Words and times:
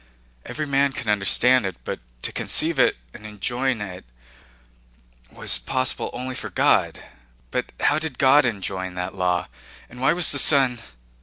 Every 0.45 0.65
man 0.65 0.93
can 0.93 1.11
understand 1.11 1.63
it, 1.67 1.77
but 1.83 1.99
to 2.23 2.31
conceive 2.31 2.79
it 2.79 2.97
and 3.13 3.23
enjoin 3.23 3.81
it 3.81 4.03
was 5.31 5.59
possible 5.59 6.09
only 6.11 6.33
for 6.33 6.49
God. 6.49 6.97
But 7.51 7.71
how 7.81 7.99
did 7.99 8.17
God 8.17 8.43
enjoin 8.43 8.95
that 8.95 9.13
law? 9.13 9.47
And 9.91 10.01
why 10.01 10.13
was 10.13 10.31
the 10.31 10.39
Son...?" 10.39 10.79